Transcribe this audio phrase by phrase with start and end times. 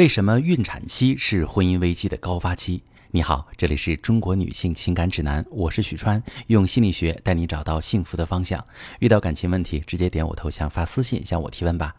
[0.00, 2.82] 为什么孕产期是婚姻危机的高发期？
[3.10, 8.64] 你好，这里是中国女性情感指南，我是许川，用心理学带你找到幸福的方向。
[9.00, 11.94] 遇到感情问题，直接点我头像发私信向我提问吧。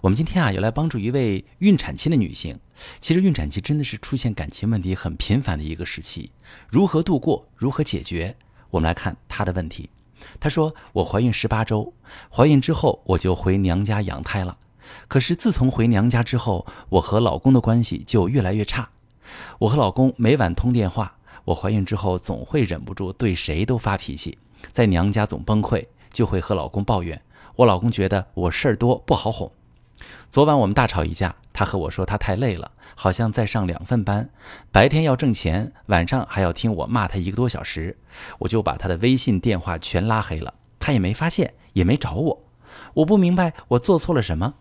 [0.00, 2.58] 我们今天啊，要来帮助一位孕产期的女性。
[3.00, 6.30] 其实孕产期真的是出现感情问题很频繁的一个时期，
[6.70, 8.34] 如何度过，如何解决？
[8.70, 9.90] 我们来看她的问题。
[10.40, 11.92] 她说：“我怀孕十八周，
[12.34, 14.56] 怀孕之后我就回娘家养胎了。
[15.08, 18.88] 可是自从回娘家之后，我和老公的关系就越来越差。”
[19.60, 24.36] 我和老公每晚通电话，我怀孕之后总会忍不住对谁都发脾气，
[24.72, 27.20] 在娘家总崩溃，就会和老公抱怨。
[27.56, 29.50] 我老公觉得我事儿多不好哄。
[30.30, 34.28] 昨晚我们大吵一架，他和我说他太累了，好像在上两份班，
[34.70, 37.96] 白天要挣钱，晚上还要听我骂他一个多小时。
[38.40, 42.44] 我就把他的微信电话全拉黑了，他也没发现，也没找我。
[42.94, 44.54] 我不明白我做错了什么，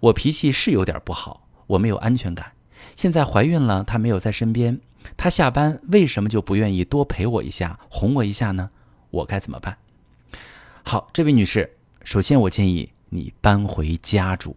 [0.00, 2.52] 我脾气是有点不好，我没有安全感。
[2.96, 4.80] 现在怀孕了，他没有在身边，
[5.16, 8.70] 他下班为什么就不愿意多陪我一下、哄我一下呢？
[9.10, 9.78] 我该怎么办？
[10.82, 14.56] 好，这位女士，首先我建议你搬回家住。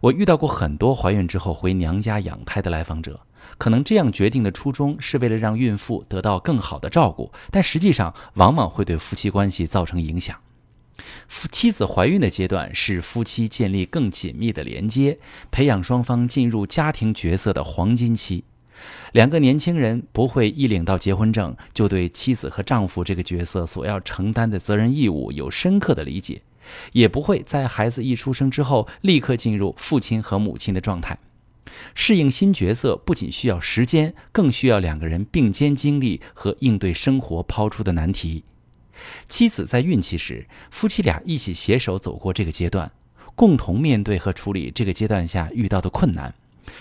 [0.00, 3.20] 我遇到过很多怀孕之后回娘家养胎的来访者，
[3.58, 10.38] 可能这样决定的初衷是为了让孕妇得到更好的照顾，但实际上往往会对夫妻关系造成影响。
[11.50, 15.18] 妻子怀孕的阶段是夫妻建立更紧密的连接，
[15.50, 18.44] 培养双方进入家庭角色的黄金期。
[19.12, 26.42] 两个年轻人不会一领到结婚证就对妻子和丈夫这个角色所要承担的责任义务有深刻的理解，
[26.92, 31.18] 也不会在孩子一出生之后立刻进入父亲和母亲的状态。
[31.94, 38.44] 适应新角色不仅需要时间，更需要两个人并肩经历和应对生活抛出的难题。
[39.28, 42.90] 妻子在孕期时，夫妻俩一起携手走过这个阶段，
[43.34, 46.34] 共同面对和处理这个阶段下遇到的困难，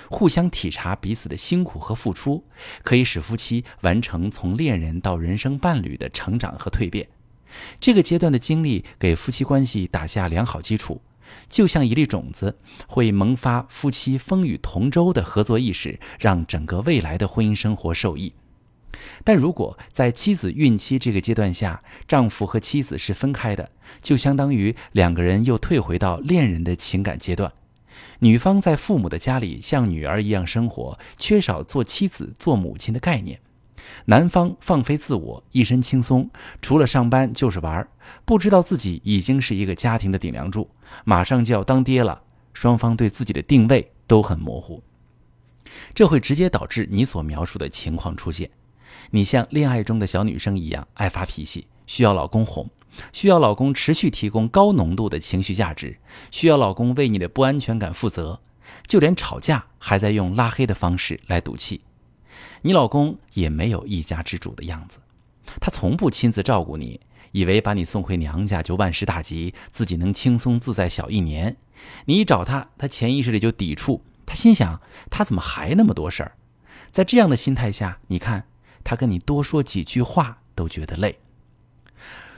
[0.10, 2.44] 互相体察彼此的辛苦和付出，
[2.84, 7.08] 可以使夫妻完成从恋人到人生伴侣的成长和蜕变。
[7.80, 11.02] 这个阶段的经历给夫妻关系打下良好基础，
[11.50, 18.34] 就像一粒种子，会萌发夫妻风雨同舟的合作意识，让整个未来的婚姻生活受益。
[19.24, 27.52] 但如果在妻子孕期这个阶段下，丈夫和妻子是分开的，就相当于两个人又退回到恋人的情感阶段。
[28.20, 33.38] 女方在父母的家里像女儿一样生活，缺少做妻子、做母亲的概念；
[34.06, 36.30] 男方放飞自我，一身轻松，
[36.62, 37.90] 除了上班就是玩儿，
[38.26, 40.70] 不知道自己已经是一个家庭的顶梁柱，
[41.04, 42.22] 马上就要当爹了。
[42.54, 44.82] 双方对自己的定位都很模糊，
[45.94, 48.50] 这会直接导致你所描述的情况出现。
[49.12, 52.70] 你像恋爱中的小女生一样爱发脾气，需要老公哄，
[53.14, 55.98] 需要老公持续提供高浓度的情绪价值，
[56.32, 58.42] 需要老公为你的不安全感负责，
[58.88, 61.82] 就连吵架还在用拉黑的方式来赌气。
[62.64, 64.98] 你老公也没有一家之主的样子，
[65.62, 67.00] 他从不亲自照顾你，
[67.32, 71.56] 以为把你送回娘家就万事大吉，自己能轻松自在小一年。
[72.06, 76.36] 你一找他，他潜意识里就抵触，他心想他怎么还那么多事儿？
[76.92, 78.48] 在这样的心态下，你看。
[78.86, 81.20] 他跟你多说几句话都觉得累。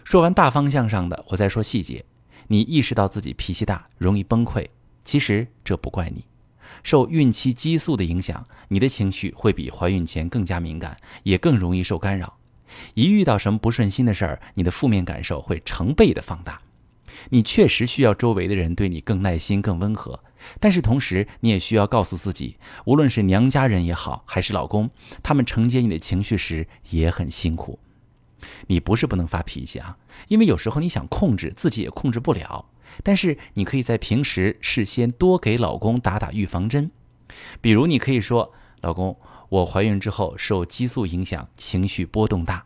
[0.03, 2.03] 说完大方向上的，我再说细节。
[2.47, 4.65] 你意识到自己脾气大，容易崩溃，
[5.03, 6.23] 其实这不怪你。
[6.81, 12.37] 受孕期激素的影响，你的情绪会比怀孕前更加敏感，也更容易受干扰。
[12.93, 16.61] 一遇到什么不顺心的事儿，你的负面感受会成倍的放大。
[17.29, 20.23] 你确实需要周围的人对你更耐心、更温和。
[20.59, 24.89] 但是同时，你也需要告诉自己，无论是娘家人也好，还是老公，
[25.21, 27.79] 他们承接你的情绪时也很辛苦。
[28.67, 29.97] 你不是不能发脾气啊，
[30.27, 32.65] 因为有时候你想控制，自己也控制不了。
[33.03, 36.91] 但是你可以在平时事先多给老公打打预防针，
[37.59, 42.65] 比如你可以说：“老公，我怀孕之后受激素影响，情绪波动大。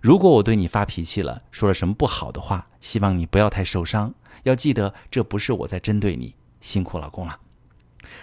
[0.00, 4.14] 如果我对你发脾气了，说了什么不好的话，希望你不要太受伤。
[4.42, 7.38] 要记得，这不是我在针对你。”辛苦老公了。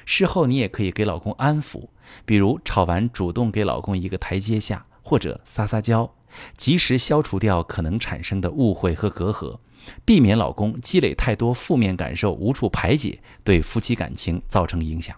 [0.05, 1.89] 事后你也可以给老公安抚，
[2.25, 6.15] 比如吵完主动给老公一个台阶下，或者撒撒娇，
[6.57, 9.59] 及时消除掉可能产生的误会和隔阂，
[10.03, 15.15] 避免老公积累太多负面感受无处排解，对夫妻感情造成影响。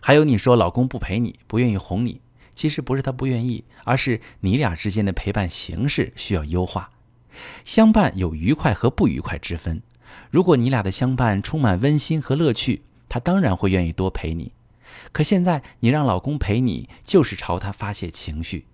[0.00, 2.20] 还有你说老公不陪你，不愿意哄你，
[2.54, 6.90] 其实不是他不愿意，而是你俩之间的陪伴形式需要优化。
[7.64, 9.82] 相伴有愉快和不愉快之分。
[10.30, 14.52] 如果你俩的相伴充满温馨和乐趣，他当然会愿意多陪你。
[15.12, 18.66] 可现在你让老公陪你，就是朝他发泄情绪。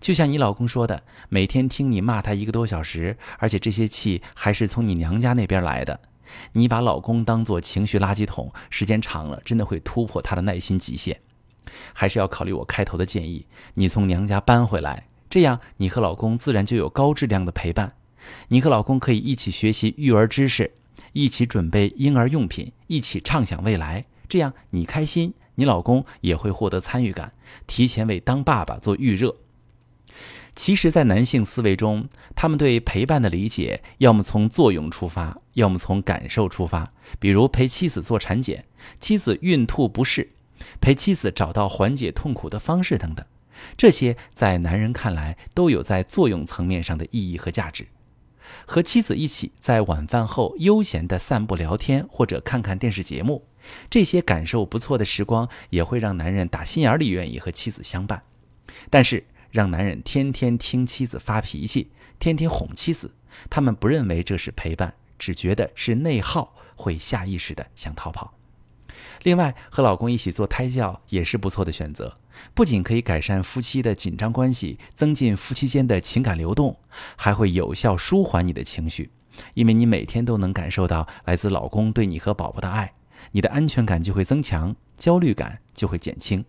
[0.00, 5.98] 就像你老公说的，每天听你骂他一个多小时，而且这些气还是从你娘家那边来的，
[6.52, 11.20] 你把老公当做情绪垃圾桶，时间长了，真的会突破他的耐心极限。
[11.92, 17.94] 还是要考虑我开头的建议，你从娘家搬回来，这样你和老公自然就有高质量的陪伴。
[18.48, 20.72] 你和老公可以一起学习育儿知识，
[21.12, 24.04] 一起准备婴儿用品，一起畅想未来。
[24.28, 27.32] 这样你开心，你老公也会获得参与感，
[27.66, 29.36] 提前为当爸爸做预热。
[30.54, 36.92] 其实，在男性思维中，他们对陪伴的理解，要么从作用出发，要么从感受出发。
[37.18, 38.66] 比如陪妻子做产检，
[39.00, 40.32] 妻子孕吐不适，
[40.78, 43.24] 陪妻子找到缓解痛苦的方式等等。
[43.78, 47.86] 这些在男人看来，都有在作用层面上的意义和价值。
[48.66, 53.46] 和妻子一起在晚饭后悠闲地散步聊天，或者看看电视节目，
[53.90, 58.22] 这些感受不错的时光，也会让男人打心眼里愿意和妻子相伴。
[58.88, 63.12] 但是，让男人天天听妻子发脾气，天天哄妻子，
[63.50, 68.34] 他们不认为这是陪伴，只觉得是内耗，会下意识地想逃跑。
[69.22, 72.18] 另外，和老公一起做胎教也是不错的选择，
[72.54, 76.78] 不仅可以改善夫妻的紧张关系，增进夫妻间的情感流动，
[77.16, 79.10] 还会有效舒缓你的情绪，
[79.54, 82.94] 因为你每天都能感受到来自老公对你和宝宝的爱，
[83.32, 86.44] 你的安全感就会增强，焦虑感就会减轻。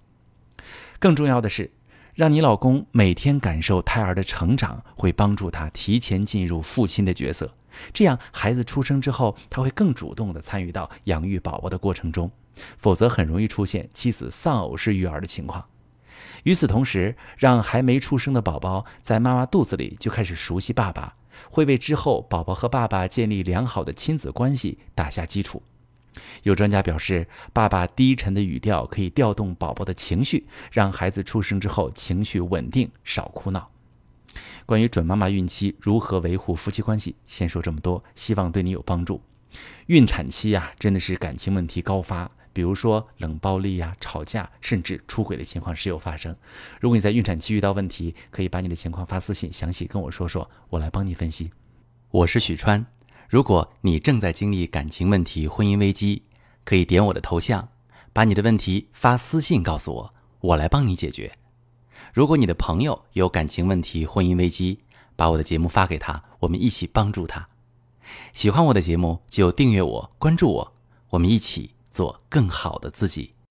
[1.00, 1.72] 更重要的是。
[2.16, 7.56] 让你老公每天感受胎儿的成长，会帮助他提前进入父亲的角色。
[7.92, 12.30] 这样，孩子出生之后，他会更主动地参与到养育宝宝的过程中。
[12.78, 15.66] 否则，很容易出现妻子丧偶式育儿的情况。
[16.44, 21.16] 与此同时，让还没出生的宝宝在妈妈肚子里就开始熟悉爸爸，
[21.50, 25.64] 会为之后宝宝和爸爸建立良好的亲子关系打下基础。
[26.44, 33.72] 有专家表示，爸爸低沉的语调可以调动宝宝的情绪，让孩子出生之后情绪稳定，少哭闹。
[34.66, 39.22] 关于准妈妈孕期如何维护夫妻关系，先说这么多，希望对你有帮助。
[39.88, 46.34] 孕产期呀，真的是感情问题高发，比如说冷暴力呀、吵架，甚至出轨的情况时有发生。
[46.80, 51.50] 如果你在孕产期遇到问题，可以把你的情况发私信，详细跟我说说，我来帮你分析。
[52.12, 52.86] 我是许川。
[53.28, 56.22] 如果你正在经历感情问题、婚姻危机，
[56.64, 57.70] 可以点我的头像，
[58.14, 61.32] 把你的问题发私信告诉我，我来帮你解决。
[62.14, 64.80] 如果你的朋友有感情问题、婚姻危机，
[65.16, 67.50] 把我的节目发给他，我们一起帮助他。
[68.34, 70.74] 喜欢我的节目就订阅我、关注我，
[71.10, 73.34] 我们一起做更好的自己。